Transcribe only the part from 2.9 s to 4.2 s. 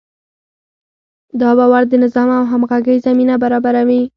زمینه برابروي.